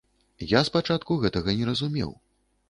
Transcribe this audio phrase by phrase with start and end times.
[0.51, 2.11] Я спачатку гэтага не разумеў.